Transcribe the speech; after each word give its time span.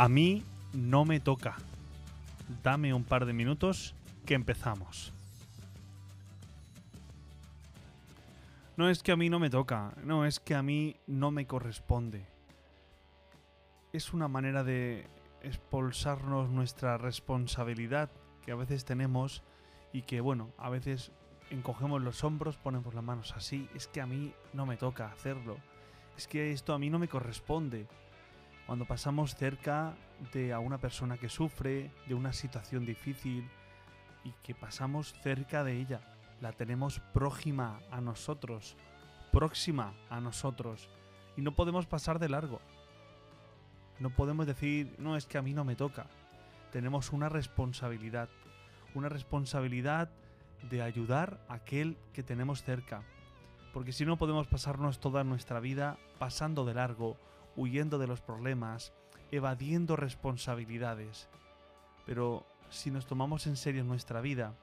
A 0.00 0.08
mí 0.08 0.44
no 0.72 1.04
me 1.04 1.18
toca. 1.18 1.56
Dame 2.62 2.94
un 2.94 3.02
par 3.02 3.26
de 3.26 3.32
minutos 3.32 3.96
que 4.26 4.34
empezamos. 4.34 5.12
No 8.76 8.88
es 8.88 9.02
que 9.02 9.10
a 9.10 9.16
mí 9.16 9.28
no 9.28 9.40
me 9.40 9.50
toca, 9.50 9.94
no 10.04 10.24
es 10.24 10.38
que 10.38 10.54
a 10.54 10.62
mí 10.62 10.94
no 11.08 11.32
me 11.32 11.48
corresponde. 11.48 12.28
Es 13.92 14.12
una 14.12 14.28
manera 14.28 14.62
de 14.62 15.08
expulsarnos 15.42 16.48
nuestra 16.48 16.96
responsabilidad 16.96 18.08
que 18.46 18.52
a 18.52 18.54
veces 18.54 18.84
tenemos 18.84 19.42
y 19.92 20.02
que, 20.02 20.20
bueno, 20.20 20.52
a 20.58 20.70
veces 20.70 21.10
encogemos 21.50 22.00
los 22.00 22.22
hombros, 22.22 22.56
ponemos 22.56 22.94
las 22.94 23.02
manos 23.02 23.34
así. 23.36 23.68
Es 23.74 23.88
que 23.88 24.00
a 24.00 24.06
mí 24.06 24.32
no 24.52 24.64
me 24.64 24.76
toca 24.76 25.10
hacerlo. 25.10 25.56
Es 26.16 26.28
que 26.28 26.52
esto 26.52 26.72
a 26.72 26.78
mí 26.78 26.88
no 26.88 27.00
me 27.00 27.08
corresponde. 27.08 27.88
Cuando 28.68 28.84
pasamos 28.84 29.34
cerca 29.34 29.96
de 30.34 30.52
a 30.52 30.58
una 30.58 30.76
persona 30.76 31.16
que 31.16 31.30
sufre, 31.30 31.90
de 32.06 32.12
una 32.12 32.34
situación 32.34 32.84
difícil 32.84 33.48
y 34.24 34.32
que 34.42 34.54
pasamos 34.54 35.14
cerca 35.22 35.64
de 35.64 35.80
ella, 35.80 36.02
la 36.42 36.52
tenemos 36.52 37.00
próxima 37.14 37.80
a 37.90 38.02
nosotros, 38.02 38.76
próxima 39.32 39.94
a 40.10 40.20
nosotros, 40.20 40.90
y 41.34 41.40
no 41.40 41.52
podemos 41.52 41.86
pasar 41.86 42.18
de 42.18 42.28
largo. 42.28 42.60
No 44.00 44.10
podemos 44.10 44.46
decir, 44.46 44.94
no, 44.98 45.16
es 45.16 45.24
que 45.24 45.38
a 45.38 45.42
mí 45.42 45.54
no 45.54 45.64
me 45.64 45.74
toca. 45.74 46.04
Tenemos 46.70 47.10
una 47.10 47.30
responsabilidad, 47.30 48.28
una 48.94 49.08
responsabilidad 49.08 50.10
de 50.68 50.82
ayudar 50.82 51.40
a 51.48 51.54
aquel 51.54 51.96
que 52.12 52.22
tenemos 52.22 52.62
cerca. 52.64 53.02
Porque 53.72 53.92
si 53.92 54.04
no 54.04 54.18
podemos 54.18 54.46
pasarnos 54.46 55.00
toda 55.00 55.24
nuestra 55.24 55.58
vida 55.58 55.96
pasando 56.18 56.66
de 56.66 56.74
largo, 56.74 57.16
huyendo 57.58 57.98
de 57.98 58.06
los 58.06 58.20
problemas, 58.20 58.94
evadiendo 59.30 59.96
responsabilidades. 59.96 61.28
Pero 62.06 62.46
si 62.70 62.90
nos 62.90 63.06
tomamos 63.06 63.46
en 63.46 63.56
serio 63.56 63.84
nuestra 63.84 64.20
vida, 64.20 64.54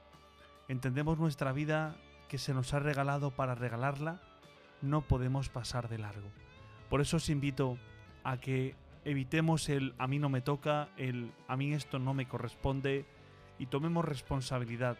entendemos 0.66 1.18
nuestra 1.18 1.52
vida 1.52 1.96
que 2.28 2.38
se 2.38 2.54
nos 2.54 2.74
ha 2.74 2.80
regalado 2.80 3.30
para 3.30 3.54
regalarla, 3.54 4.20
no 4.82 5.02
podemos 5.02 5.48
pasar 5.48 5.88
de 5.88 5.98
largo. 5.98 6.28
Por 6.88 7.00
eso 7.00 7.18
os 7.18 7.28
invito 7.28 7.78
a 8.24 8.38
que 8.38 8.74
evitemos 9.04 9.68
el 9.68 9.94
a 9.98 10.06
mí 10.06 10.18
no 10.18 10.28
me 10.28 10.40
toca, 10.40 10.88
el 10.96 11.32
a 11.46 11.56
mí 11.56 11.72
esto 11.72 11.98
no 11.98 12.14
me 12.14 12.26
corresponde 12.26 13.06
y 13.58 13.66
tomemos 13.66 14.04
responsabilidad. 14.04 14.96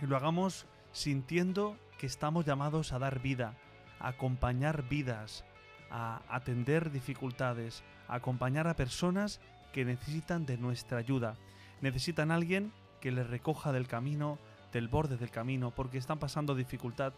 Y 0.00 0.06
lo 0.06 0.16
hagamos 0.16 0.66
sintiendo 0.92 1.76
que 1.98 2.06
estamos 2.06 2.46
llamados 2.46 2.92
a 2.92 2.98
dar 2.98 3.20
vida, 3.20 3.58
a 3.98 4.08
acompañar 4.08 4.88
vidas, 4.88 5.44
a 5.90 6.20
atender 6.28 6.90
dificultades, 6.90 7.82
a 8.08 8.16
acompañar 8.16 8.66
a 8.68 8.76
personas 8.76 9.40
que 9.72 9.84
necesitan 9.84 10.46
de 10.46 10.58
nuestra 10.58 10.98
ayuda. 10.98 11.36
Necesitan 11.80 12.30
alguien 12.30 12.72
que 13.00 13.12
les 13.12 13.28
recoja 13.28 13.72
del 13.72 13.86
camino, 13.86 14.38
del 14.72 14.88
borde 14.88 15.16
del 15.16 15.30
camino, 15.30 15.70
porque 15.70 15.98
están 15.98 16.18
pasando 16.18 16.54
dificultad 16.54 17.12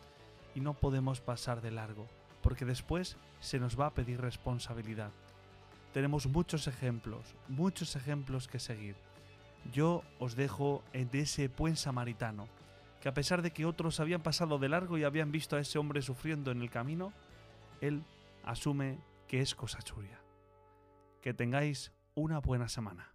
y 0.55 0.61
no 0.61 0.75
podemos 0.75 1.21
pasar 1.21 1.61
de 1.61 1.71
largo, 1.71 2.07
porque 2.43 2.65
después 2.65 3.17
se 3.41 3.59
nos 3.59 3.79
va 3.79 3.87
a 3.87 3.95
pedir 3.95 4.21
responsabilidad. 4.21 5.11
Tenemos 5.93 6.27
muchos 6.27 6.67
ejemplos, 6.67 7.35
muchos 7.48 7.97
ejemplos 7.97 8.47
que 8.47 8.59
seguir. 8.59 8.95
Yo 9.73 10.03
os 10.19 10.37
dejo 10.37 10.83
de 10.93 11.21
ese 11.21 11.48
buen 11.48 11.77
samaritano, 11.77 12.47
que 13.01 13.09
a 13.09 13.15
pesar 13.15 13.43
de 13.43 13.51
que 13.51 13.67
otros 13.67 13.98
habían 13.98 14.23
pasado 14.23 14.59
de 14.59 14.69
largo 14.69 14.98
y 14.98 15.05
habían 15.05 15.33
visto 15.33 15.57
a 15.57 15.61
ese 15.61 15.79
hombre 15.79 16.03
sufriendo 16.03 16.51
en 16.51 16.61
el 16.63 16.71
camino, 16.71 17.13
él 17.81 18.03
asume 18.51 19.01
que 19.29 19.41
es 19.41 19.55
cosa 19.55 19.81
suya. 19.81 20.20
Que 21.23 21.33
tengáis 21.33 21.93
una 22.15 22.41
buena 22.41 22.69
semana. 22.69 23.15